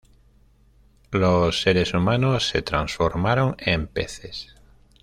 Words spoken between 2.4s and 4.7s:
se transformaron en peces.